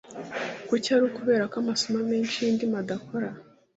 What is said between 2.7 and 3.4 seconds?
adakora?